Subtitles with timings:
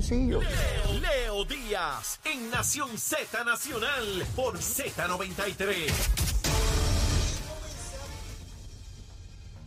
[0.00, 0.40] sencillo.
[0.40, 5.92] Leo, Leo Díaz en Nación Z Nacional por Z93.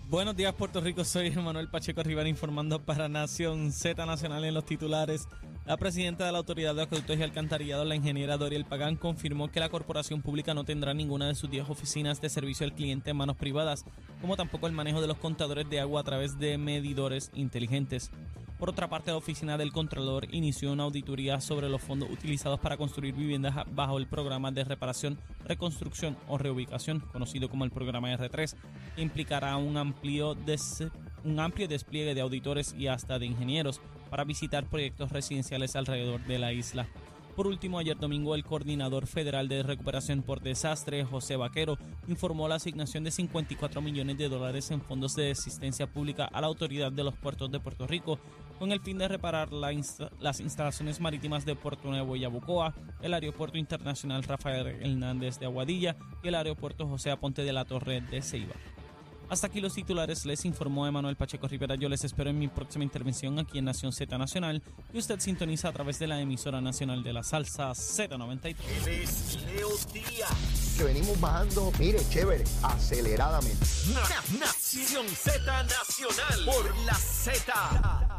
[0.10, 1.06] Buenos días, Puerto Rico.
[1.06, 5.30] Soy Manuel Pacheco Rivera informando para Nación Z Nacional en los titulares.
[5.66, 9.62] La presidenta de la Autoridad de Acueductos y Alcantarillado, la ingeniera Doriel Pagán, confirmó que
[9.62, 13.18] la corporación pública no tendrá ninguna de sus 10 oficinas de servicio al cliente en
[13.18, 13.86] manos privadas,
[14.20, 18.12] como tampoco el manejo de los contadores de agua a través de medidores inteligentes.
[18.58, 22.76] Por otra parte, la oficina del Contralor inició una auditoría sobre los fondos utilizados para
[22.76, 28.56] construir viviendas bajo el programa de reparación, reconstrucción o reubicación, conocido como el programa R3,
[28.96, 30.88] que implicará un amplio, des-
[31.24, 33.80] un amplio despliegue de auditores y hasta de ingenieros
[34.10, 36.88] para visitar proyectos residenciales alrededor de la isla.
[37.36, 42.56] Por último, ayer domingo, el coordinador federal de recuperación por desastre, José Vaquero, informó la
[42.56, 47.04] asignación de 54 millones de dólares en fondos de asistencia pública a la Autoridad de
[47.04, 48.18] los Puertos de Puerto Rico,
[48.60, 52.74] con el fin de reparar la insta- las instalaciones marítimas de Puerto Nuevo y Yabucoa,
[53.02, 58.02] el Aeropuerto Internacional Rafael Hernández de Aguadilla y el Aeropuerto José Aponte de la Torre
[58.02, 58.54] de Ceiba.
[59.30, 61.76] Hasta aquí los titulares, les informó Emanuel Pacheco Rivera.
[61.76, 65.68] Yo les espero en mi próxima intervención aquí en Nación Z Nacional, que usted sintoniza
[65.68, 68.56] a través de la emisora nacional de la salsa Z93.
[68.86, 70.76] Él es Leo Díaz.
[70.78, 73.66] Que venimos bajando, mire, chévere, aceleradamente.
[73.94, 78.17] Na- Nación Z Nacional por la Z.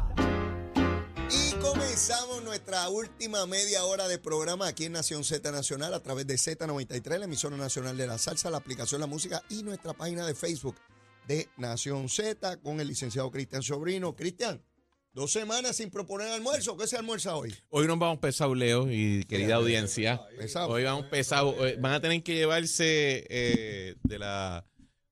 [1.31, 6.25] Y comenzamos nuestra última media hora de programa aquí en Nación Z Nacional a través
[6.25, 10.25] de Z93, la emisora nacional de la salsa, la aplicación La Música y nuestra página
[10.25, 10.75] de Facebook
[11.27, 14.15] de Nación Z con el licenciado Cristian Sobrino.
[14.15, 14.59] Cristian,
[15.13, 16.75] dos semanas sin proponer almuerzo.
[16.75, 17.53] ¿Qué se almuerza hoy?
[17.69, 20.21] Hoy nos vamos pesados, Leo, y querida audiencia.
[20.35, 20.69] Pesado.
[20.69, 21.53] Hoy vamos pesados.
[21.59, 24.65] Hoy Van a tener que llevarse eh, de la,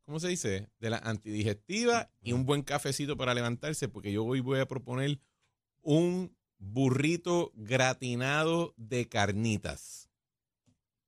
[0.06, 0.68] ¿cómo se dice?
[0.80, 5.20] De la antidigestiva y un buen cafecito para levantarse, porque yo hoy voy a proponer
[5.88, 10.10] un burrito gratinado de carnitas.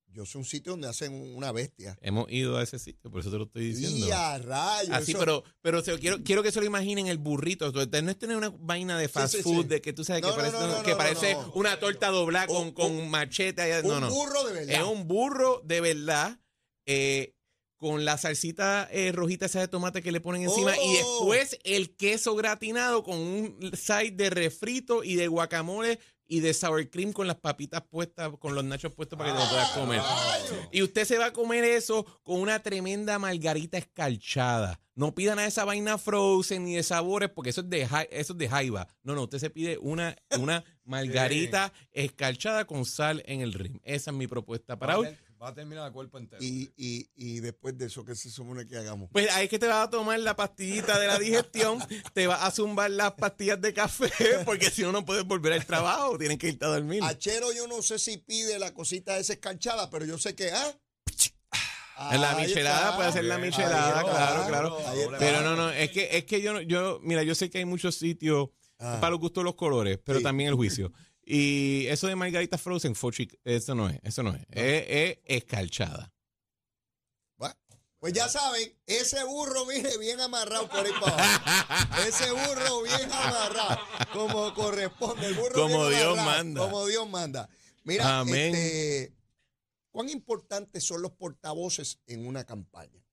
[0.07, 1.97] Yo soy un sitio donde hacen una bestia.
[2.01, 4.07] Hemos ido a ese sitio, por eso te lo estoy diciendo.
[4.07, 4.95] Y a rayos.
[4.95, 7.71] Así, eso- pero, pero quiero, quiero que se lo imaginen el burrito.
[7.73, 7.81] No
[8.11, 9.67] es tener una vaina de fast sí, food, sí.
[9.67, 12.71] de que tú sabes No, que parece, no, no, que parece una torta doblada con,
[12.71, 13.61] con machete.
[13.61, 13.81] allá.
[13.81, 14.09] un No, no.
[14.09, 14.75] burro de verdad.
[14.75, 16.39] Es un burro de verdad.
[16.85, 17.35] eh,
[17.79, 20.93] con la salsita eh, rojita esa de tomate que le ponen encima y Oh.
[21.31, 25.97] después el queso gratinado con un side de refrito y de guacamole
[26.27, 29.43] y de sour cream con las papitas puestas, con los nachos puestos para que te
[29.43, 30.01] lo puedas comer.
[30.71, 34.79] Y usted se va a comer eso con una tremenda margarita escarchada.
[34.93, 38.37] No pidan a esa vaina frozen ni de sabores porque eso es de, eso es
[38.37, 38.87] de jaiba.
[39.01, 43.79] No, no, usted se pide una, una margarita escarchada con sal en el rim.
[43.83, 45.07] Esa es mi propuesta para hoy.
[45.41, 46.43] Va a terminar el cuerpo entero.
[46.43, 49.09] Y, y, y después de eso, ¿qué se supone que hagamos?
[49.11, 51.79] Pues ahí es que te vas a tomar la pastillita de la digestión,
[52.13, 54.11] te vas a zumbar las pastillas de café,
[54.43, 57.01] porque si no, no puedes volver al trabajo, tienen que irte a dormir.
[57.03, 60.73] Achero, yo no sé si pide la cosita esa escarchada, pero yo sé que, ¿ah?
[62.11, 62.95] En la michelada está.
[62.97, 64.77] puede ser la michelada, claro, claro.
[65.19, 67.65] Pero no, no, es que, es que yo, no- yo, mira, yo sé que hay
[67.65, 68.49] muchos sitios
[68.81, 68.97] Ah.
[69.01, 70.23] para los gustos de los colores, pero Sí.
[70.23, 70.93] también el juicio.
[71.31, 74.41] Y eso de margarita frozen, fochi, eso no es, eso no es.
[74.49, 76.11] Es, es escarchada.
[77.99, 82.01] Pues ya saben, ese burro, mire, bien amarrado por ahí para abajo.
[82.07, 83.77] Ese burro bien amarrado,
[84.13, 85.27] como corresponde.
[85.27, 86.61] El burro Como bien Dios amarrado, manda.
[86.61, 87.49] Como Dios manda.
[87.83, 88.55] Mira, Amén.
[88.55, 89.13] este,
[89.91, 93.03] ¿cuán importantes son los portavoces en una campaña?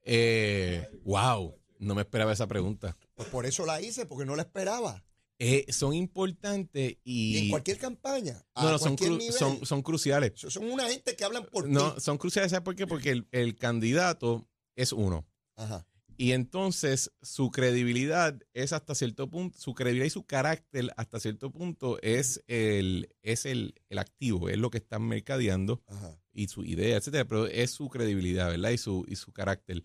[0.00, 2.96] Eh, wow, no me esperaba esa pregunta.
[3.14, 5.04] Pues por eso la hice, porque no la esperaba.
[5.44, 7.50] Eh, son importantes Y, en y...
[7.50, 9.32] cualquier campaña, a No, no, son, cualquier cru- nivel.
[9.34, 10.32] son, son cruciales.
[10.36, 12.00] son una gente que hablan por No, ti.
[12.00, 12.86] son cruciales, ¿sabes por qué?
[12.86, 15.26] Porque el, el candidato es uno.
[15.56, 15.84] Ajá.
[16.16, 21.50] Y entonces su credibilidad es hasta cierto punto, su credibilidad y su carácter hasta cierto
[21.50, 26.16] punto es el, es el, el activo, es lo que están mercadeando Ajá.
[26.32, 28.70] y su idea, etcétera, pero es su credibilidad, ¿verdad?
[28.70, 29.82] Y su, y su carácter.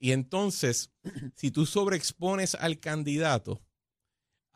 [0.00, 0.90] Y entonces,
[1.36, 3.62] si tú sobreexpones al candidato,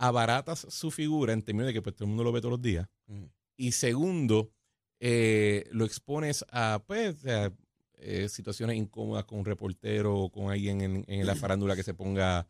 [0.00, 2.62] abaratas su figura en términos de que pues, todo el mundo lo ve todos los
[2.62, 2.88] días.
[3.56, 4.50] Y segundo,
[4.98, 7.52] eh, lo expones a pues, a,
[7.98, 11.92] eh, situaciones incómodas con un reportero o con alguien en, en la farándula que se
[11.94, 12.48] ponga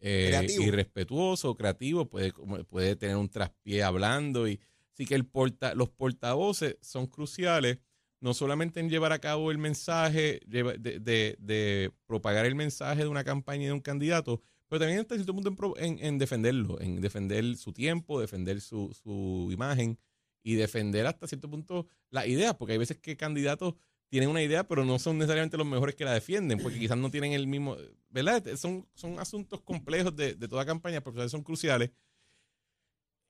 [0.00, 0.26] eh,
[0.62, 2.32] irrespetuoso, creativo, puede,
[2.68, 4.46] puede tener un traspié hablando.
[4.46, 4.60] y
[4.92, 7.78] Así que el porta, los portavoces son cruciales,
[8.20, 13.24] no solamente en llevar a cabo el mensaje, de- de propagar el mensaje de una
[13.24, 17.00] campaña y de un candidato, pero también hasta cierto punto en, en- en defenderlo, en
[17.02, 19.98] defender su tiempo, defender su, su imagen
[20.42, 23.74] y defender hasta cierto punto las ideas, porque hay veces que candidatos
[24.08, 27.10] tienen una idea, pero no son necesariamente los mejores que la defienden, porque quizás no
[27.10, 27.76] tienen el mismo,
[28.08, 28.42] ¿verdad?
[28.56, 31.90] Son, son asuntos complejos de, de toda campaña, pero son cruciales.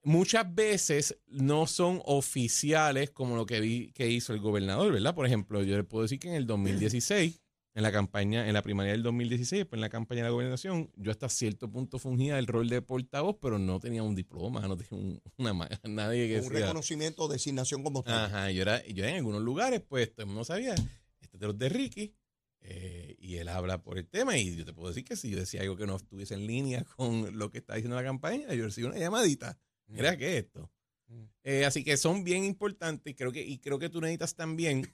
[0.03, 5.15] muchas veces no son oficiales como lo que vi que hizo el gobernador, ¿verdad?
[5.15, 7.41] Por ejemplo, yo le puedo decir que en el 2016,
[7.75, 10.91] en la campaña, en la primaria del 2016, pues en la campaña de la gobernación,
[10.97, 14.77] yo hasta cierto punto fungía el rol de portavoz, pero no tenía un diploma, no
[14.77, 18.25] tenía un- una, nadie que Un sea- reconocimiento de designación como tal.
[18.27, 21.69] Ajá, yo, era, yo en algunos lugares, pues, mundo sabía, este es de los de
[21.69, 22.15] Ricky,
[22.63, 25.39] eh, y él habla por el tema, y yo te puedo decir que si yo
[25.39, 28.65] decía algo que no estuviese en línea con lo que está diciendo la campaña, yo
[28.65, 29.59] recibí una llamadita.
[29.87, 30.71] Mira, ¿qué es esto?
[31.09, 31.23] Mm.
[31.45, 34.93] Eh, así que son bien importantes, creo que, y creo que tú necesitas también,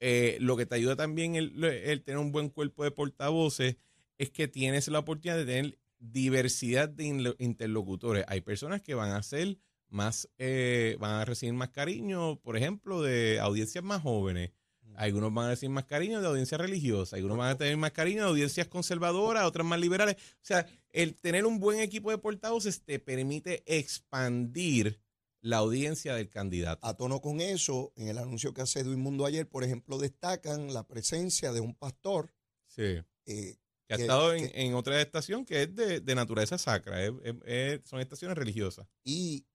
[0.00, 3.76] eh, lo que te ayuda también el, el tener un buen cuerpo de portavoces,
[4.18, 8.24] es que tienes la oportunidad de tener diversidad de interlocutores.
[8.28, 9.58] Hay personas que van a ser
[9.88, 14.52] más, eh, van a recibir más cariño, por ejemplo, de audiencias más jóvenes.
[14.94, 18.22] Algunos van a recibir más cariño de audiencias religiosas, algunos van a tener más cariño
[18.22, 20.16] de audiencias conservadoras, otras más liberales.
[20.16, 24.98] O sea, el tener un buen equipo de portavoces te permite expandir
[25.46, 26.86] la audiencia del candidato.
[26.86, 30.72] A tono con eso, en el anuncio que hace Edwin Mundo ayer, por ejemplo, destacan
[30.74, 32.34] la presencia de un pastor
[32.66, 33.02] Sí.
[33.26, 33.56] eh,
[33.88, 37.04] Que ha Que- estado en, que- en otra estación que es de, de naturaleza sacra,
[37.04, 38.88] es- es- es- son estaciones religiosas.
[39.04, 39.46] y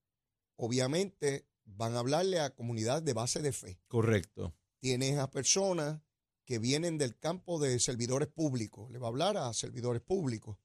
[0.55, 3.79] obviamente van a hablarle a comunidades de base de fe.
[3.87, 4.53] Correcto.
[4.79, 6.01] Tienes a personas
[6.45, 10.57] que vienen del campo de servidores públicos, le va a hablar a servidores públicos.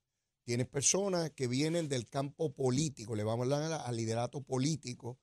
[0.46, 5.18] Tienes personas que vienen del campo político, le va a hablar a, a liderato político.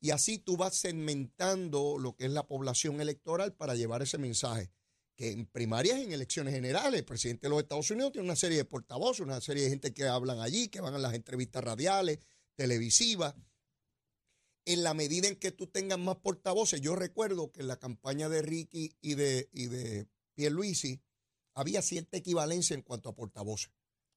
[0.00, 4.70] Y así tú vas segmentando lo que es la población electoral para llevar ese mensaje.
[5.16, 8.36] Que en primarias y en elecciones generales, el presidente de los Estados Unidos tiene una
[8.36, 11.64] serie de portavoces, una serie de gente que hablan allí, que van a las entrevistas
[11.64, 12.18] radiales,
[12.54, 13.34] televisivas.
[14.66, 18.28] En la medida en que tú tengas más portavoces, yo recuerdo que en la campaña
[18.28, 21.00] de Ricky y de, y de Pierluisi
[21.54, 23.70] había cierta equivalencia en cuanto a portavoces.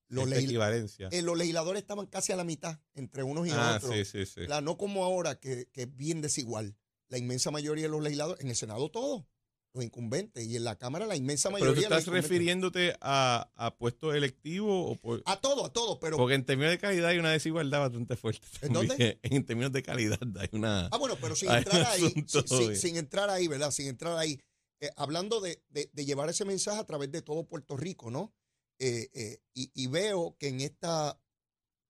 [0.09, 1.09] Los, Esta legis- equivalencia.
[1.11, 3.95] eh, los legisladores estaban casi a la mitad entre unos y ah, otros.
[3.95, 4.41] sí, sí, sí.
[4.47, 6.75] La- no como ahora, que, que es bien desigual.
[7.09, 9.23] La inmensa mayoría de los legisladores, en el Senado todos,
[9.73, 11.89] los incumbentes, y en la Cámara la inmensa Pero tú mayoría.
[11.89, 16.17] de los estás refiriéndote a, a puestos electivos o por- A todo, a todo, pero.
[16.17, 18.45] porque en términos de calidad hay una desigualdad bastante fuerte.
[18.61, 19.19] ¿En dónde?
[19.23, 20.88] En términos de calidad hay una...
[20.91, 23.71] Ah, bueno, pero sin entrar ahí, asunto, sin, sin- sin entrar ahí, ¿verdad?
[23.71, 24.39] Sin entrar ahí.
[24.79, 28.31] Eh, hablando de, de- de llevar ese mensaje a través de todo Puerto Rico, ¿no?
[28.80, 31.20] Eh, eh, y, y veo que en esta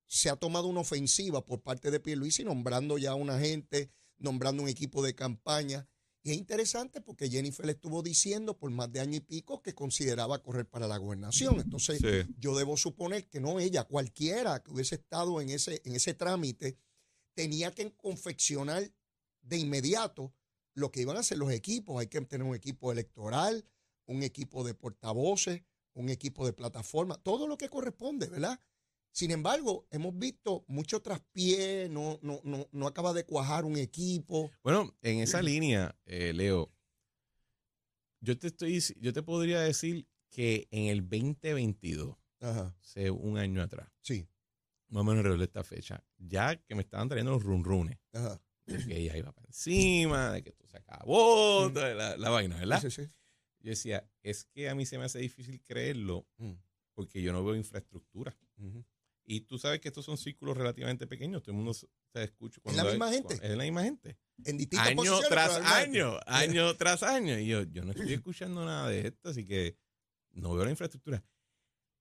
[0.07, 4.61] se ha tomado una ofensiva por parte de Pierluisi nombrando ya a una gente, nombrando
[4.63, 5.87] un equipo de campaña.
[6.25, 9.73] Y es interesante porque Jennifer le estuvo diciendo por más de año y pico que
[9.73, 11.59] consideraba correr para la gobernación.
[11.59, 12.31] Entonces, Sí.
[12.37, 16.77] yo debo suponer que no ella, cualquiera que hubiese estado en ese, en ese trámite,
[17.33, 18.89] tenía que confeccionar
[19.41, 20.33] de inmediato
[20.75, 21.99] lo que iban a hacer los equipos.
[21.99, 23.65] Hay que tener un equipo electoral,
[24.05, 28.59] un equipo de portavoces, un equipo de plataforma, todo lo que corresponde, ¿verdad?
[29.11, 34.51] Sin embargo, hemos visto mucho traspié, no, no, no, no acaba de cuajar un equipo.
[34.63, 36.71] Bueno, en esa línea, eh, Leo,
[38.21, 43.61] yo te estoy, yo te podría decir que en el 2022, Ajá, hace un año
[43.61, 44.27] atrás, sí,
[44.87, 48.41] más o menos alrededor de esta fecha, ya que me estaban trayendo los runrunes, ajá.
[48.65, 52.57] de que ella iba para encima, de que esto se acabó, toda la, la vaina,
[52.57, 52.81] ¿verdad?
[52.81, 53.11] Sí, sí, sí.
[53.63, 56.51] Yo decía, es que a mí se me hace difícil creerlo Mm.
[56.93, 58.37] porque yo no veo infraestructura.
[59.25, 61.41] Y tú sabes que estos son círculos relativamente pequeños.
[61.41, 62.59] Todo el mundo se escucha.
[62.65, 63.33] ¿Es la cuando misma hay- gente?
[63.35, 64.17] Es la misma gente.
[64.45, 67.39] En distintas Año tras año, año tras año.
[67.39, 69.77] Y yo, yo no estoy escuchando nada de esto, así que
[70.31, 71.23] no veo la infraestructura.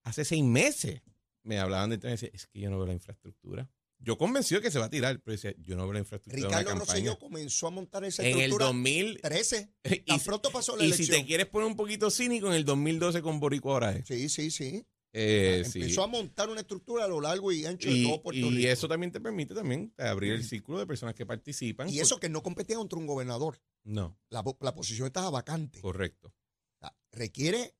[0.03, 1.01] Hace seis meses
[1.43, 3.69] me hablaban de esto y me decían, es que yo no veo la infraestructura.
[4.03, 6.57] Yo convencido que se va a tirar, pero decía, yo no veo la infraestructura de
[6.59, 6.79] Ricardo.
[6.79, 9.69] Rosselló comenzó a montar esa En el estructura 2000, 13.
[9.85, 11.19] y, Tan si- pronto pasó la y si elección.
[11.21, 14.05] te quieres poner un poquito cínico, en el 2012 con Boricua es.
[14.07, 14.85] Sí, sí, sí.
[15.15, 15.79] Eh, sí.
[15.81, 18.49] Empezó a montar una estructura a lo largo y ancho de Y, todo Puerto y
[18.57, 18.67] Rico.
[18.69, 21.87] eso también te permite también abrir el círculo de personas que participan.
[21.87, 23.61] y eso que no competía contra un gobernador.
[23.83, 25.79] No, La, po- la posición estaba vacante.
[25.81, 26.29] correcto.
[26.29, 27.75] O sea, requiere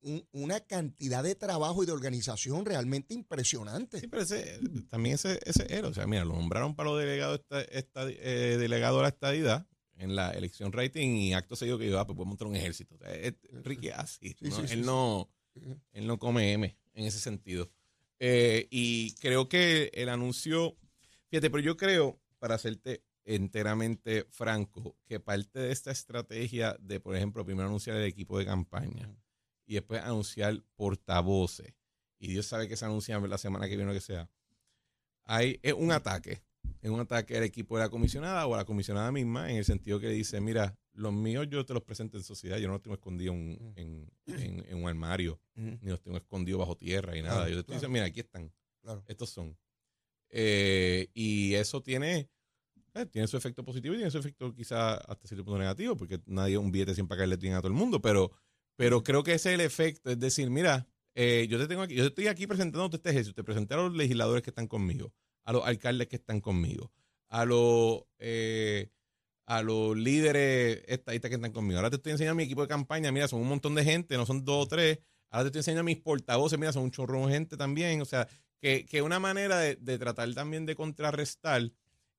[0.00, 4.00] un- una cantidad de trabajo y de organización realmente impresionante.
[4.00, 5.88] Sí, pero ese, también ese, ese era.
[5.88, 9.66] O sea, mira, lo nombraron para los delegados esta, esta, eh, delegado a la estadidad
[9.96, 12.94] en la elección rating y acto seguido que yo, ah, pues puedo montar un ejército.
[12.94, 14.36] O sea, es- Ricky así.
[14.38, 14.56] Sí, ¿no?
[14.56, 15.28] sí, sí, él, no,
[15.92, 17.68] él no come M en ese sentido.
[18.20, 20.76] Eh, y creo que el anuncio,
[21.30, 27.14] fíjate, pero yo creo, para hacerte enteramente franco, que parte de esta estrategia de, por
[27.16, 29.12] ejemplo, primero anunciar el equipo de campaña
[29.68, 31.74] y después anunciar portavoces,
[32.18, 34.28] y Dios sabe que se anuncia la semana que viene o que sea,
[35.24, 36.42] hay es un ataque,
[36.80, 39.64] es un ataque al equipo de la comisionada o a la comisionada misma, en el
[39.64, 42.82] sentido que dice, mira, los míos yo te los presento en sociedad, yo no los
[42.82, 45.78] tengo escondidos en, en- en- en un armario, Ujú.
[45.82, 47.34] ni los tengo escondidos bajo tierra y nada.
[47.36, 47.78] Claro, yo te estoy claro.
[47.80, 49.04] diciendo, mira, aquí están, Claro.
[49.06, 49.56] estos son.
[50.30, 52.28] Eh, y eso tiene,
[52.94, 56.20] eh, tiene su efecto positivo y tiene su efecto quizá hasta cierto punto negativo, porque
[56.26, 58.32] nadie un billete sin pagarle bien a todo el mundo, pero,
[58.78, 61.96] pero creo que ese es el efecto, es decir, mira, eh, yo te tengo aquí,
[61.96, 65.52] yo estoy aquí presentando este ejercicio, te presenté a los legisladores que están conmigo, a
[65.52, 66.92] los alcaldes que están conmigo,
[67.26, 68.88] a los eh,
[69.46, 71.78] a los líderes estadistas que están conmigo.
[71.78, 74.16] Ahora te estoy enseñando a mi equipo de campaña, mira, son un montón de gente,
[74.16, 75.00] no son dos o tres.
[75.30, 78.00] Ahora te estoy enseñando a mis portavoces, mira, son un chorro de gente también.
[78.00, 78.28] O sea,
[78.60, 81.72] que, que una manera de, de tratar también de contrarrestar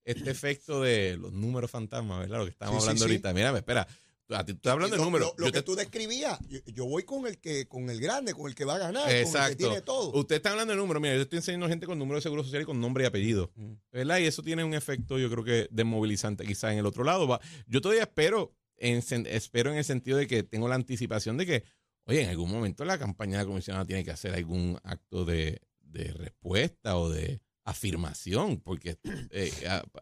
[0.03, 2.39] este efecto de los números fantasmas, ¿verdad?
[2.39, 3.11] Lo que estábamos Sí, sí, hablando sí.
[3.11, 3.33] ahorita.
[3.33, 3.87] Mira, espera,
[4.29, 5.33] a ti tú estás hablando de números.
[5.37, 8.47] Lo, que te- tú describías, yo, yo voy con el que, con el grande, con
[8.47, 9.57] el que va a ganar, con el que Exacto.
[9.57, 10.11] tiene todo.
[10.13, 11.01] Usted está hablando de números.
[11.01, 13.51] Mira, yo estoy enseñando gente con número de seguro social y con nombre y apellido.
[13.55, 13.73] Mm.
[13.91, 14.17] ¿Verdad?
[14.19, 17.27] Y eso tiene un efecto, yo creo que desmovilizante quizás en el otro lado.
[17.27, 21.45] Va- Yo todavía espero en, espero en el sentido de que tengo la anticipación de
[21.45, 21.63] que,
[22.05, 25.61] oye, en algún momento la campaña de la comisionada tiene que hacer algún acto de,
[25.81, 28.97] de respuesta o de afirmación, porque
[29.31, 29.51] eh,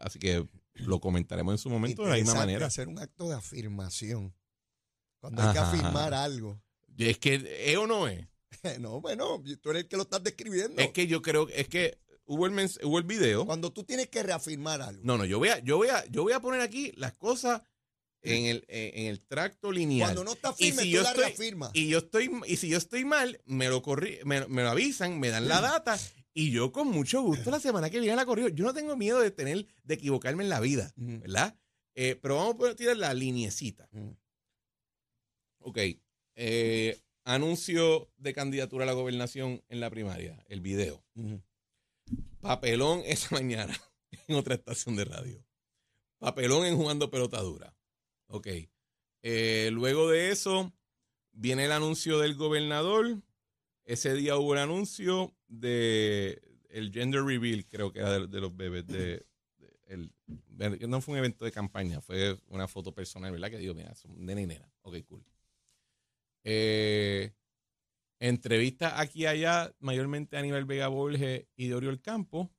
[0.00, 0.46] así que
[0.78, 2.66] lo comentaremos en su momento de la misma manera.
[2.66, 4.34] hacer un acto de afirmación.
[5.20, 6.60] Cuando hay que afirmar algo.
[6.96, 7.34] Y es que,
[7.66, 8.26] ¿es o no es?
[8.80, 10.80] No, bueno, tú eres el que lo estás describiendo.
[10.82, 13.44] Es que yo creo, es que hubo el, mens- hubo el video.
[13.46, 15.00] Cuando tú tienes que reafirmar algo.
[15.04, 17.62] No, no, yo voy a, yo voy a, yo voy a poner aquí las cosas
[18.22, 20.08] en el, en, el tracto lineal.
[20.08, 21.70] Cuando no está Y firme, si tú yo la estoy- reafirmas.
[21.74, 25.20] Y yo estoy, y si yo estoy mal, me lo corri, me, me lo avisan,
[25.20, 25.96] me dan la data,
[26.38, 28.46] y yo con mucho gusto la semana que viene la corrijo.
[28.46, 30.92] Yo no tengo miedo de tener, de equivocarme en la vida.
[30.94, 31.58] ¿verdad?
[31.96, 33.88] Eh, pero vamos a tirar la liniecita.
[35.58, 35.78] Ok.
[36.36, 41.04] eh, anuncio de candidatura a la gobernación en la primaria, el video.
[42.40, 43.76] Papelón esa mañana
[44.28, 45.44] en otra estación de radio.
[46.20, 47.76] Papelón en jugando pelota dura.
[48.28, 48.46] Ok.
[49.22, 50.72] Eh, luego de eso,
[51.32, 53.22] viene el anuncio del gobernador.
[53.84, 56.40] Ese día hubo el anuncio de
[56.70, 59.26] el gender reveal, creo que era de, los bebés de-
[59.86, 60.12] el,
[60.88, 63.50] no fue un evento de campaña, fue una foto personal, ¿verdad?
[63.50, 64.70] Que digo, mira, son nena y nena.
[64.82, 65.24] Ok, cool.
[66.44, 67.32] Eh,
[68.20, 72.50] entrevistas aquí y allá, mayormente a nivel Vega Borges y de Oriol Campo.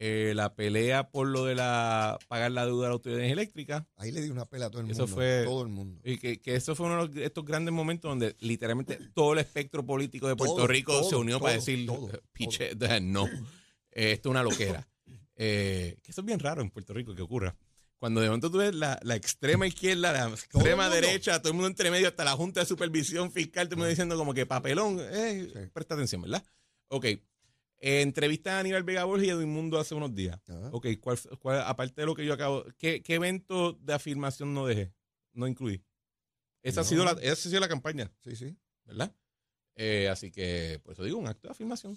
[0.00, 3.84] Eh, la pelea por lo de la pagar la deuda de la autoridad eléctrica.
[3.96, 5.14] Ahí le di una pela a todo el Eso mundo.
[5.16, 6.00] fue- Todo el mundo.
[6.04, 9.40] Y que, que eso fue uno de los- estos grandes momentos donde literalmente todo el
[9.40, 12.70] espectro político de Puerto Todo, Rico se todo, unió para todo, decir, todo, eh, piche,
[13.02, 14.86] no, eh, esto es una loquera.
[15.34, 17.56] Eh, que eso es bien raro en Puerto Rico que ocurra.
[17.98, 21.66] Cuando de momento tú ves la, la extrema izquierda, la extrema derecha, todo el mundo
[21.68, 24.98] entre medio, hasta la Junta de Supervisión Fiscal, todo el mundo diciendo como que papelón,
[25.00, 25.58] eh, Sí.
[25.72, 26.44] presta atención, ¿verdad?
[26.86, 27.06] Ok.
[27.80, 30.40] Eh, entrevista a Aníbal Vega Borges y Edwin Mundo hace unos días.
[30.48, 30.70] Ajá.
[30.72, 34.66] Ok, ¿cuál, cuál- aparte de lo que yo acabo, ¿qué, qué evento de afirmación no
[34.66, 34.92] dejé?
[35.32, 35.82] No incluí.
[36.62, 38.56] Esa, ha, sido la, esa ha sido la campaña, Sí, sí.
[38.84, 39.14] ¿verdad?
[39.76, 41.96] Eh, así que, por eso digo, un acto de afirmación.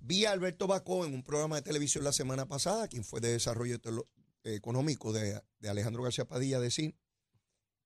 [0.00, 3.28] Vi a Alberto Bacó en un programa de televisión la semana pasada, quien fue de
[3.32, 4.08] desarrollo telo-
[4.42, 6.96] económico de, de Alejandro García Padilla, decir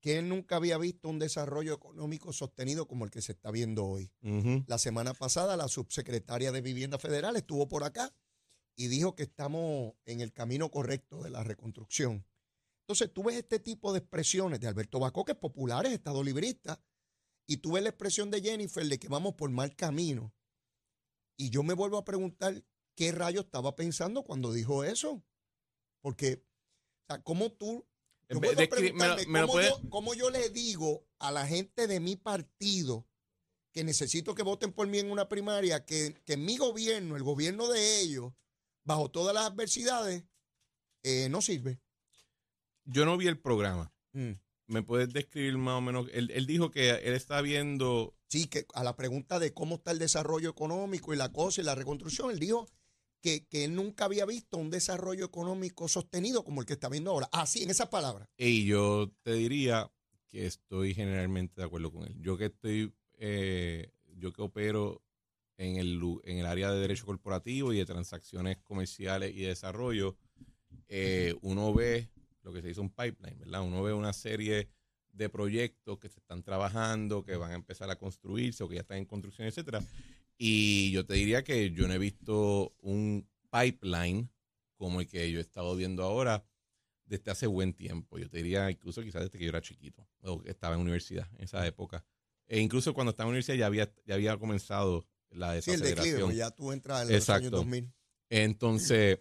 [0.01, 3.85] que él nunca había visto un desarrollo económico sostenido como el que se está viendo
[3.85, 4.11] hoy.
[4.67, 8.13] La semana pasada la subsecretaria de Vivienda Federal estuvo por acá
[8.77, 12.27] y dijo que estamos en el camino correcto de la reconstrucción.
[12.83, 16.25] Entonces tú ves este tipo de expresiones de Alberto Bacó, que es popular, es estado
[16.25, 16.83] librista,
[17.47, 20.33] y tú ves la expresión de Jennifer de que vamos por mal camino.
[21.37, 22.65] Y yo me vuelvo a preguntar
[22.97, 25.23] qué rayo estaba pensando cuando dijo eso.
[26.01, 26.45] Porque,
[27.03, 27.87] o sea, ¿cómo tú...
[28.35, 31.47] Yo me lo- preguntarme me lo cómo, puede- yo, cómo yo le digo a la
[31.47, 33.07] gente de mi partido
[33.73, 37.69] que necesito que voten por mí en una primaria, que, que mi gobierno, el gobierno
[37.69, 38.33] de ellos,
[38.85, 40.25] bajo todas las adversidades,
[41.05, 41.81] eh, no sirve.
[42.85, 43.93] Yo no vi el programa.
[44.13, 44.33] Mm.
[44.67, 46.09] ¿Me puedes describir más o menos?
[46.13, 48.17] Él, él dijo que él está viendo.
[48.29, 51.65] Sí, que a la pregunta de cómo está el desarrollo económico y la cosa y
[51.65, 52.69] la reconstrucción, él dijo
[53.21, 57.11] que, que él nunca había visto un desarrollo económico sostenido como el que está viendo
[57.11, 57.29] ahora.
[57.33, 58.29] Así, en esas palabras.
[58.37, 59.91] Y yo te diría
[60.29, 62.15] que estoy generalmente de acuerdo con él.
[62.21, 62.93] Yo que estoy.
[63.19, 65.03] eh, yo que opero
[65.57, 70.17] en el, en el área de derecho corporativo y de transacciones comerciales y de desarrollo,
[70.89, 72.09] eh, uno ve
[72.43, 73.63] lo que se dice un pipeline, ¿verdad?
[73.63, 74.69] Uno ve una serie
[75.13, 78.81] de proyectos que se están trabajando, que van a empezar a construirse o que ya
[78.83, 79.83] están en construcción, etcétera.
[80.43, 84.31] Y yo te diría que yo no he visto un pipeline
[84.77, 86.43] como el que yo he estado viendo ahora
[87.05, 88.17] desde hace buen tiempo.
[88.19, 91.45] Yo te diría incluso quizás desde que yo era chiquito o estaba en universidad en
[91.45, 92.07] esa época.
[92.49, 95.97] E incluso cuando estaba en universidad ya había, ya había comenzado la Sí, el declive,
[95.97, 96.35] desaceleración.
[96.35, 97.41] ya tú entras en los Exacto.
[97.49, 97.93] años 2000.
[98.31, 99.19] Entonces,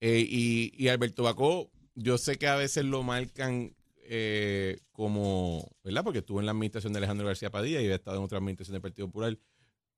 [0.00, 6.02] eh, y, y Alberto Bacó, yo sé que a veces lo marcan eh, como, ¿verdad?
[6.02, 8.72] Porque estuvo en la administración de Alejandro García Padilla y había estado en otra administración
[8.72, 9.38] del Partido Popular.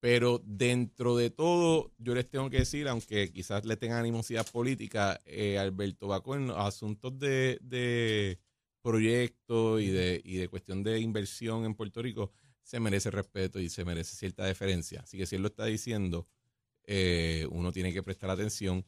[0.02, 5.20] Pero dentro de todo, yo les tengo que decir, aunque quizás le tengan animosidad política,
[5.24, 8.40] eh, Alberto Baco en asuntos de, de
[8.82, 12.32] proyectos y de, y de cuestión de inversión en Puerto Rico,
[12.64, 15.02] se merece respeto y se merece cierta deferencia.
[15.02, 16.26] Así que si él lo está diciendo,
[16.82, 18.84] eh, uno tiene que prestar atención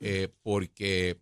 [0.00, 1.20] eh, porque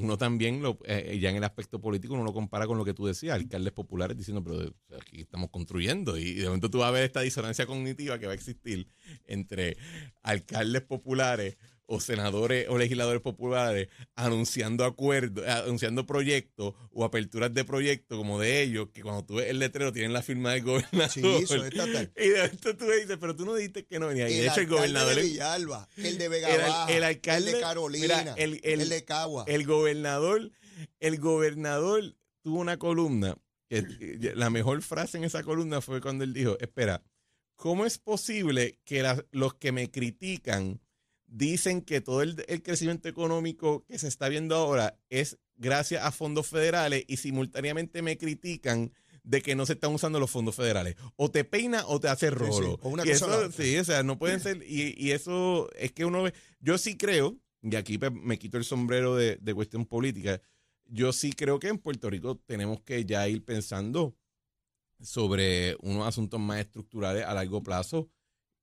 [0.00, 2.94] uno también, lo, eh, ya en el aspecto político, uno lo compara con lo que
[2.94, 6.16] tú decías, alcaldes populares diciendo, pero aquí estamos construyendo.
[6.16, 8.88] Y de momento tú vas a ver esta disonancia cognitiva que va a existir
[9.26, 9.76] entre
[10.22, 11.56] alcaldes populares
[11.90, 18.60] o senadores o legisladores populares anunciando acuerdos, anunciando proyectos o aperturas de proyectos como de
[18.62, 21.08] ellos, que cuando tú ves el letrero tienen la firma del gobernador.
[21.10, 22.12] Sí, eso es estatal.
[22.16, 24.28] Y de momento tú dices, pero tú no dijiste que no venía.
[24.28, 25.14] Y de hecho, el gobernador.
[25.14, 28.80] de Villalba, el de Vega el Baja, el alcalde- el de Carolina, mira, el- el-
[28.82, 29.44] el de Cagua.
[29.48, 30.50] El gobernador,
[31.00, 33.36] el gobernador tuvo una columna,
[33.68, 37.02] que eh, la mejor frase en esa columna fue cuando él dijo, espera,
[37.56, 40.80] ¿cómo es posible que la- los que me critican
[41.28, 46.10] dicen que todo el, el crecimiento económico que se está viendo ahora es gracias a
[46.10, 48.92] fondos federales y simultáneamente me critican
[49.24, 50.96] de que no se están usando los fondos federales.
[51.16, 52.78] O te peina o te hace sí, rolo.
[52.82, 54.62] o una Y cosa eso- sí, o sea, no pueden ser.
[54.66, 56.32] Y, y eso es que uno ve.
[56.60, 60.40] Yo sí creo, y aquí pues, me quito el sombrero de, de cuestión política,
[60.86, 64.16] yo sí creo que en Puerto Rico tenemos que ya ir pensando
[65.00, 68.08] sobre unos asuntos más estructurales a largo plazo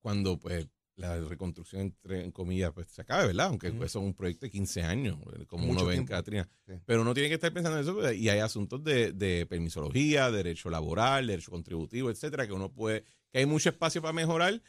[0.01, 3.47] cuando pues la reconstrucción entre en comillas pues se acabe, ¿verdad?
[3.47, 6.05] Aunque pues, son un proyecto de 15 años, como Mucho uno ve en.
[6.05, 6.47] Catrina.
[6.65, 6.73] Sí.
[6.85, 10.31] Pero uno tiene que estar pensando en eso pues, y hay asuntos de, de permisología,
[10.31, 14.61] derecho laboral, derecho contributivo, etcétera, que uno puede, que hay mucho espacio para mejorar,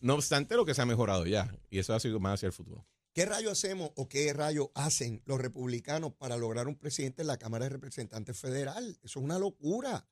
[0.00, 1.54] no obstante lo que se ha mejorado ya.
[1.70, 2.86] Y eso ha sido más hacia el futuro.
[3.12, 7.38] ¿Qué rayo hacemos o qué rayo hacen los republicanos para lograr un presidente en la
[7.38, 8.98] Cámara de Representantes Federal?
[9.02, 10.06] Eso es una locura.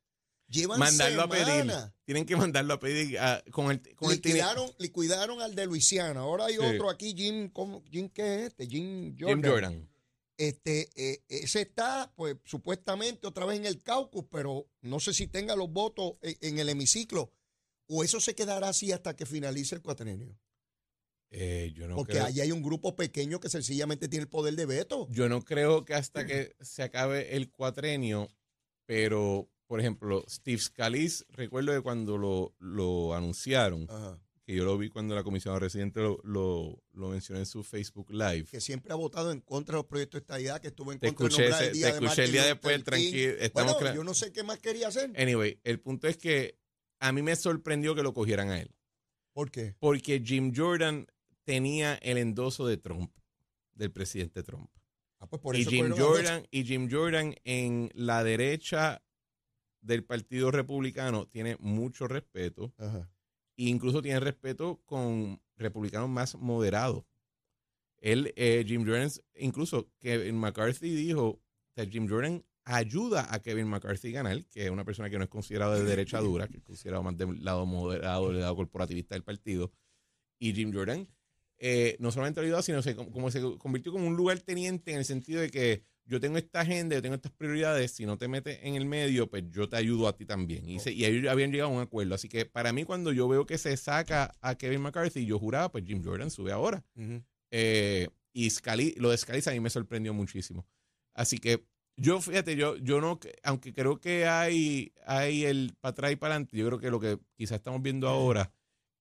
[0.49, 1.73] Llevan Mandarlo a pedir.
[2.05, 5.67] Tienen que mandarlo a pedir ah, con el con el tiene- Liquidaron, liquidaron al de
[5.67, 6.21] Luisiana.
[6.21, 6.61] Ahora hay Sí.
[6.61, 8.67] otro aquí, Jim, ¿cómo- Jim ¿qué es este?
[8.67, 9.43] Jim Jordan.
[9.43, 9.89] Jim Jordan.
[10.39, 15.27] Este, eh, ese está, pues, supuestamente otra vez en el caucus, pero no sé si
[15.27, 17.33] tenga los votos en, en el hemiciclo.
[17.89, 20.39] O eso se quedará así hasta que finalice el cuatrenio.
[21.31, 24.55] Eh, yo no Porque creo, allí hay un grupo pequeño que sencillamente tiene el poder
[24.57, 25.07] de veto.
[25.11, 28.29] yo no creo que hasta que se acabe el cuatrenio,
[28.87, 34.19] pero por ejemplo, Steve Scalise, recuerdo que cuando lo, lo anunciaron, Ajá.
[34.45, 38.11] que yo lo vi cuando la comisionada residente lo, lo, lo mencionó en su Facebook
[38.11, 38.47] Live.
[38.51, 41.15] Que siempre ha votado en contra de los proyectos de estadidad, que estuvo en Te
[41.15, 44.05] contra escuché, de el día te de escuché el día después, tranquilo, estamos Bueno, yo
[44.05, 45.13] no sé qué más quería hacer.
[45.21, 46.59] Anyway, el punto es que
[46.99, 48.75] a mí me sorprendió que lo cogieran a él.
[49.35, 49.77] ¿Por qué?
[49.79, 51.07] Porque Jim Jordan
[51.45, 53.13] tenía el endoso de Trump,
[53.75, 54.71] del presidente Trump.
[55.21, 55.95] Ah, pues por y eso Jim.
[55.97, 59.03] Jordan y Jim Jordan en la derecha
[59.89, 63.11] del Partido Republicano tiene mucho respeto Ajá.
[63.57, 67.05] e incluso tiene respeto con republicanos más moderados.
[67.97, 71.41] Él, eh, Jim Jordan, incluso Kevin McCarthy dijo
[71.75, 75.31] que Jim Jordan ayuda a Kevin McCarthy ganar, que es una persona que no es
[75.31, 79.25] considerada de derecha dura, que es considerado más del lado moderado, del lado corporativista del
[79.25, 79.73] partido.
[80.39, 81.09] Y Jim Jordan
[81.57, 85.05] eh, no solamente ayudó, sino se, como se convirtió como un lugar teniente en el
[85.05, 88.59] sentido de que yo tengo esta agenda, yo tengo estas prioridades, si no te metes
[88.63, 90.69] en el medio, pues yo te ayudo a ti también.
[90.69, 92.15] Y, se- y ellos habían llegado a un acuerdo.
[92.15, 95.71] Así que para mí, cuando yo veo que se saca a Kevin McCarthy, yo juraba,
[95.71, 96.85] pues Jim Jordan sube ahora.
[97.51, 100.67] Eh, y Scali- lo de Scalise a mí me sorprendió muchísimo.
[101.15, 101.65] Así que
[101.97, 106.35] yo, fíjate, yo, yo no, aunque creo que hay, hay el para atrás y para
[106.35, 108.53] adelante, yo creo que lo que quizás estamos viendo ahora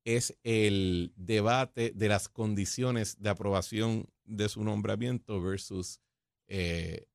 [0.03, 5.99] es el debate de las condiciones de aprobación de su nombramiento versus
[6.47, 7.07] eh,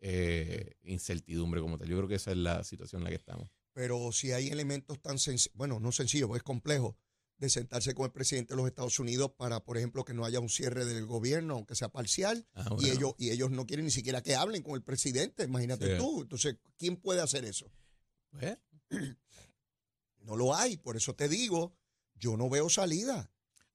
[0.00, 1.88] eh, incertidumbre como tal.
[1.88, 3.48] Yo creo que esa es la situación en la que estamos.
[3.72, 6.96] Pero si hay elementos tan sencillos, bueno, no sencillos, es complejo,
[7.38, 10.38] de sentarse con el presidente de los Estados Unidos para, por ejemplo, que no haya
[10.40, 13.90] un cierre del gobierno, aunque sea parcial, Ah, y, ellos, y ellos no quieren ni
[13.90, 15.98] siquiera que hablen con el presidente, imagínate Sí.
[15.98, 16.22] tú.
[16.22, 17.70] Entonces, ¿quién puede hacer eso?
[18.30, 18.58] Pues,
[20.18, 21.76] No lo hay, por eso te digo,
[22.14, 23.31] yo no veo salida.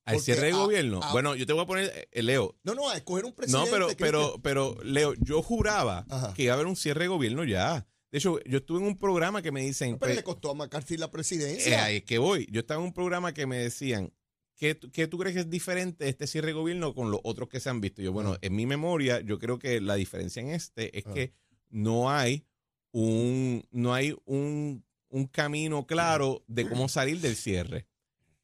[0.08, 1.00] Al cierre de gobierno.
[1.04, 3.36] a- bueno, yo te voy a poner, eh, Leo, No, no, a escoger un No,
[3.36, 3.70] presidente.
[3.72, 4.08] pero, Cristian.
[4.08, 6.34] pero, pero, Leo, yo juraba Ajá.
[6.34, 7.88] que iba a haber un cierre de gobierno ya.
[8.12, 10.52] De hecho, yo estuve en un programa que me dicen, No, pero pues, le costó
[10.52, 11.84] a McCarthy la eh, presidencia.
[11.84, 12.48] ahí es que voy.
[12.52, 14.13] Yo estaba en un programa que me decían,
[14.56, 17.50] ¿qué, tú- qué tú crees que es diferente este cierre de gobierno con los otros
[17.50, 18.02] que se han visto?
[18.02, 21.34] Yo, bueno, en mi memoria, yo creo que la diferencia en este es que
[21.70, 22.46] no hay
[22.91, 27.86] un, no hay un, un camino claro de cómo salir del cierre,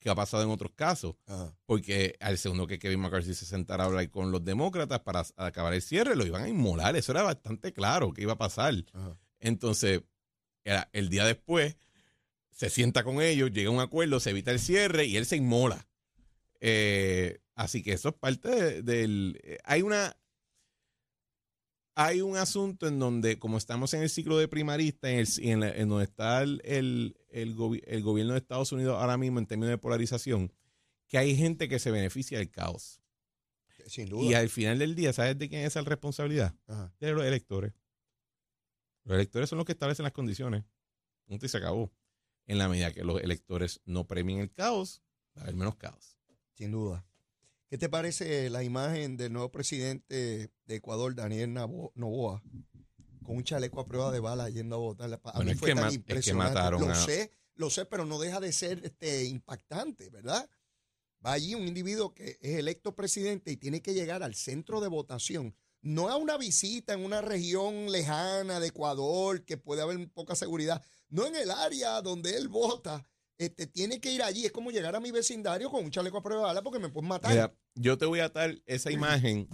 [0.03, 1.15] que ha pasado en otros casos.
[1.25, 1.55] Ajá.
[1.65, 5.73] Porque al segundo que Kevin McCarthy se sentara a hablar con los demócratas para acabar
[5.73, 6.95] el cierre, lo iban a inmolar.
[6.95, 8.75] Eso era bastante claro que iba a pasar.
[8.93, 9.17] Ajá.
[9.39, 10.01] Entonces,
[10.63, 11.75] era el día después,
[12.51, 15.35] se sienta con ellos, llega a un acuerdo, se evita el cierre y él se
[15.37, 15.87] inmola.
[16.61, 19.39] Eh, así que eso es parte de- del...
[19.43, 20.15] eh, Hay una...
[21.95, 25.59] Hay un asunto en donde, como estamos en el ciclo de primarista, en, el, en,
[25.59, 29.45] la- en donde está el, el, el el gobierno de Estados Unidos ahora mismo en
[29.45, 30.51] términos de polarización,
[31.07, 33.01] que hay gente que se beneficia del caos.
[33.87, 34.39] Sin Y duda.
[34.39, 36.55] al final del día, ¿sabes de quién es esa responsabilidad?
[36.67, 36.93] Ajá.
[36.99, 37.73] De los electores.
[39.03, 40.63] Los electores son los que establecen las condiciones.
[41.25, 41.91] Punto y se acabó.
[42.45, 45.01] En la medida que los electores no premien el caos,
[45.35, 46.17] va a haber menos caos.
[46.53, 47.05] Sin duda.
[47.69, 52.41] ¿Qué te parece la imagen del nuevo presidente de Ecuador, Daniel Noboa,
[53.23, 55.11] con un chaleco a prueba de bala yendo a votar?
[55.11, 56.53] A Bueno, mí es fue que tan ma- es que impresionante.
[56.53, 60.49] mataron lo a- sé, lo sé, pero no deja de ser este, impactante, ¿verdad?
[61.25, 64.89] Va allí un individuo que es electo presidente y tiene que llegar al centro de
[64.89, 70.35] votación, no a una visita en una región lejana de Ecuador que puede haber poca
[70.35, 73.05] seguridad, no en el área donde él vota.
[73.37, 76.23] Este, tiene que ir allí, es como llegar a mi vecindario con un chaleco a
[76.23, 77.31] prueba de bala porque me pueden matar.
[77.31, 79.47] Mira, yo te voy a dar esa imagen.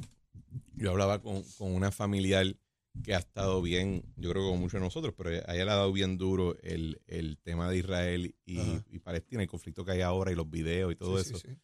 [0.75, 2.55] Yo hablaba con, con una familiar
[3.03, 5.71] que ha estado bien, yo creo que con muchos de nosotros, pero a ella le
[5.71, 10.01] ha dado bien duro el, el tema de Israel y, Palestina, el conflicto que hay
[10.01, 11.39] ahora y los videos y todo Sí, eso.
[11.39, 11.55] sí.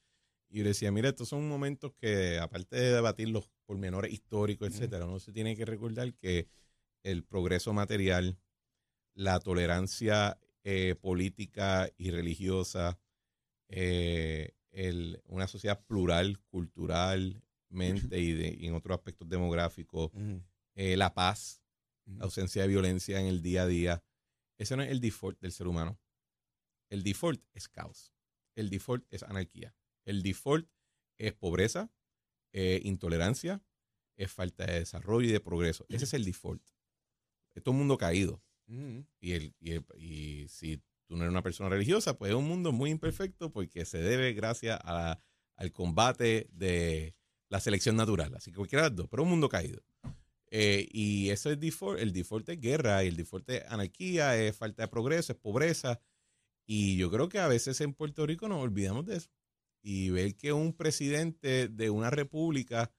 [0.50, 5.06] Y yo decía, mira, estos son momentos que, aparte de debatir los pormenores históricos, etcétera,
[5.06, 6.48] uno se tiene que recordar que
[7.04, 8.38] el progreso material,
[9.14, 12.98] la tolerancia eh, política y religiosa,
[13.68, 20.12] eh, el- una sociedad plural, culturalmente y, de- y en otros aspectos demográficos.
[20.76, 21.62] Eh, la paz,
[22.06, 24.04] la ausencia de violencia en el día a día.
[24.58, 26.00] Ese no es el default del ser humano.
[26.90, 28.14] El default es caos.
[28.56, 29.76] El default es anarquía.
[30.06, 30.70] El default
[31.18, 31.92] es pobreza,
[32.54, 33.64] eh, intolerancia,
[34.18, 35.86] es falta de desarrollo y de progreso.
[35.90, 36.64] Ese es el default.
[37.54, 38.42] Es todo un mundo caído.
[39.20, 42.48] Y, el, y, el- y si tú no eres una persona religiosa, pues es un
[42.48, 45.20] mundo muy imperfecto porque se debe gracias a
[45.58, 47.16] al combate de
[47.50, 48.36] la selección natural.
[48.36, 49.82] Así que cualquiera de dos, pero un mundo caído.
[50.52, 54.84] Eh, y eso es default, el default es guerra, el default es anarquía, es falta
[54.84, 56.00] de progreso, es pobreza.
[56.66, 59.30] Y yo creo que a veces en Puerto Rico nos olvidamos de eso.
[59.82, 62.92] Y ver que un presidente de una república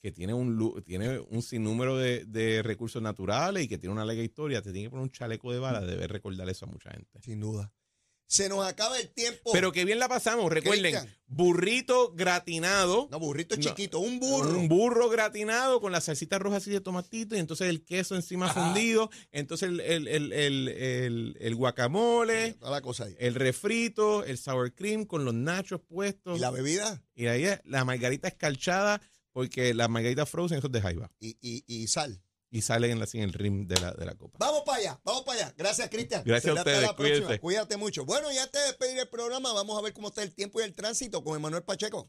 [0.00, 4.22] que tiene un, tiene un sinnúmero de, de recursos naturales y que tiene una larga
[4.22, 7.22] historia, te tiene que poner un chaleco de bala, debe recordar eso a mucha gente.
[7.22, 7.72] Sin duda.
[8.34, 9.50] Se nos acaba el tiempo.
[9.52, 10.96] Pero que bien la pasamos, recuerden,
[11.28, 13.62] burrito gratinado, No, burrito No.
[13.62, 14.50] chiquito, un burro.
[14.58, 18.46] un burro gratinado con la salsita roja así de tomatito y entonces el queso encima
[18.46, 18.64] Ajá.
[18.64, 23.14] fundido, entonces el, el, el, el, guacamole, Toda la cosa ahí.
[23.18, 27.02] el refrito, el sour cream con los nachos puestos ¿Y la bebida?
[27.14, 29.00] y ahí es la margarita escarchada
[29.32, 32.20] porque la margarita frozen eso es de jaiba Y, y, y sal.
[32.54, 34.38] Y salen así en el rim de la, de la copa.
[34.38, 35.54] Vamos para allá, vamos para allá.
[35.58, 36.22] Gracias, Cristian.
[36.24, 37.18] Gracias a Será hasta ustedes, la próxima.
[37.18, 37.40] cuídense.
[37.40, 38.04] Cuídate mucho.
[38.04, 40.62] Bueno, y antes de despedir el programa, vamos a ver cómo está el tiempo y
[40.62, 42.08] el tránsito con Emanuel Pacheco.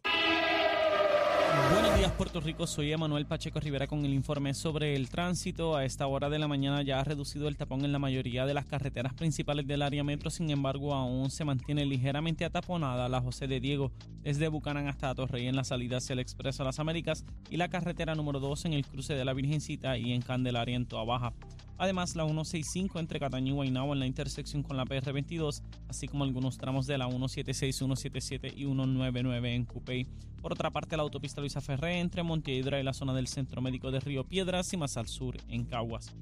[1.72, 5.76] Buenos días Puerto Rico, soy Emanuel Pacheco Rivera con el informe sobre el tránsito.
[5.76, 8.54] A esta hora de la mañana ya ha reducido el tapón en la mayoría de
[8.54, 13.48] las carreteras principales del área metro, sin embargo aún se mantiene ligeramente ataponada la José
[13.48, 13.92] de Diego
[14.22, 17.70] desde Bucanán hasta Torrey en la salida hacia el Expreso a las Américas y la
[17.70, 21.34] carretera número 2 en el cruce de la Virgencita y en Candelaria en Toa Baja.
[21.78, 26.24] Además, la 165 entre Cataño y Guaynabo en la intersección con la PR22, así como
[26.24, 30.08] algunos tramos de la 176, 177 y 199 en Cupey.
[30.42, 33.92] Por otra parte, la autopista Luisa Ferré entre Montevideo y la zona del Centro Médico
[33.92, 36.14] de Río Piedras y más al sur en Caguas.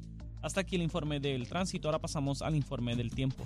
[0.42, 3.46] Hasta aquí el informe del tránsito, ahora pasamos al informe del tiempo.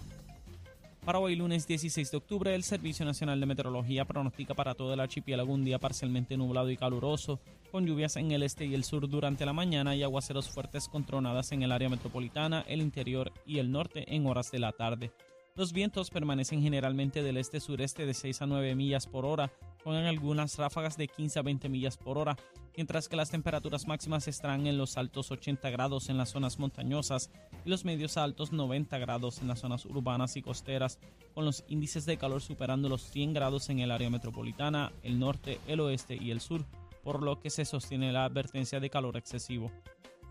[1.08, 5.00] Para hoy lunes 16 de octubre, el Servicio Nacional de Meteorología pronostica para todo el
[5.00, 7.40] archipiélago un día parcialmente nublado y caluroso,
[7.72, 11.06] con lluvias en el este y el sur durante la mañana y aguaceros fuertes con
[11.06, 15.14] tronadas en el área metropolitana, el interior y el norte en horas de la tarde.
[15.58, 19.52] Los vientos permanecen generalmente del este-sureste de 6 a 9 millas por hora,
[19.84, 22.38] con algunas ráfagas de 15 a 20 millas por hora,
[22.76, 27.32] mientras que las temperaturas máximas estarán en los altos 80 grados en las zonas montañosas
[27.66, 31.00] y los medios altos 90 grados en las zonas urbanas y costeras,
[31.34, 35.60] con los índices de calor superando los 100 grados en el área metropolitana, el norte,
[35.66, 36.66] el oeste y el sur,
[37.04, 39.72] por lo que se sostiene la advertencia de calor excesivo.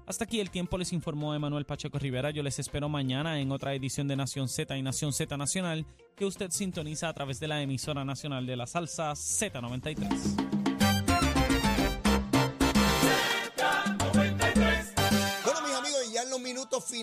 [0.07, 2.31] Hasta aquí el tiempo les informó Emanuel Pacheco Rivera.
[2.31, 6.25] Yo les espero mañana en otra edición de Nación Z y Nación Z Nacional que
[6.25, 10.56] usted sintoniza a través de la emisora nacional de la salsa Z93.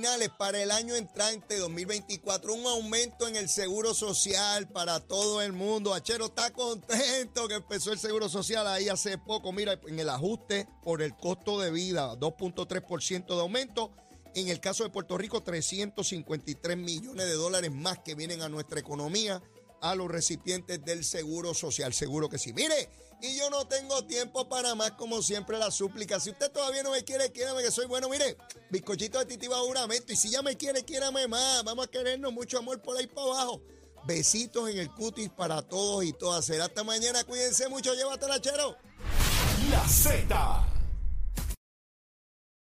[0.03, 5.53] Finales para el año entrante 2024, un aumento en el seguro social para todo el
[5.53, 5.93] mundo.
[5.93, 9.53] Achero está contento que empezó el seguro social ahí hace poco.
[9.53, 13.93] Mira, en el ajuste por el costo de vida, 2.3% de aumento.
[14.35, 18.81] En el caso de Puerto Rico, 353 millones de dólares más que vienen a nuestra
[18.81, 19.41] economía,
[19.83, 21.93] a los recipientes del Seguro Social.
[21.93, 22.53] Seguro que sí.
[22.53, 22.89] Mire,
[23.21, 26.21] y yo no tengo tiempo para más, como siempre, la súplica.
[26.21, 28.07] Si usted todavía no me quiere, quiérame que soy bueno.
[28.07, 28.37] Mire,
[28.71, 30.13] bizcochito de titiba juramento.
[30.13, 31.63] Y si ya me quiere, quiérame más.
[31.65, 33.61] Vamos a querernos mucho amor por ahí para abajo.
[34.05, 36.45] Besitos en el cutis para todos y todas.
[36.45, 37.25] Será hasta mañana.
[37.25, 37.93] Cuídense mucho.
[37.93, 38.77] Llévatela, chero.
[39.69, 40.72] La Z